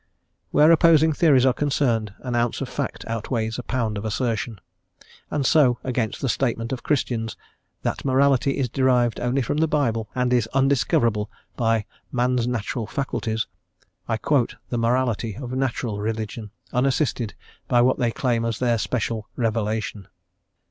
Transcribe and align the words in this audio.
Where 0.49 0.71
opposing 0.71 1.13
theories 1.13 1.45
are 1.45 1.53
concerned 1.53 2.15
an 2.21 2.33
ounce 2.33 2.59
of 2.59 2.67
fact 2.67 3.05
outweighs 3.05 3.59
pounds 3.67 3.99
of 3.99 4.03
assertion; 4.03 4.59
and 5.29 5.45
so 5.45 5.77
against 5.83 6.21
the 6.21 6.27
statement 6.27 6.71
of 6.71 6.81
Christians, 6.81 7.37
that 7.83 8.03
morality 8.03 8.57
is 8.57 8.67
derived 8.67 9.19
only 9.19 9.43
from 9.43 9.57
the 9.57 9.67
Bible 9.67 10.09
and 10.15 10.33
is 10.33 10.47
undiscoverable 10.55 11.29
by 11.55 11.85
"man's 12.11 12.47
natural 12.47 12.87
faculties," 12.87 13.45
I 14.07 14.17
quote 14.17 14.55
the 14.69 14.77
morality 14.79 15.35
of 15.37 15.51
natural 15.51 15.99
religion, 16.01 16.49
unassisted 16.73 17.35
by 17.67 17.83
what 17.83 17.99
they 17.99 18.09
claim 18.09 18.43
as 18.43 18.57
their 18.57 18.79
special 18.79 19.29
"revelation." 19.35 20.07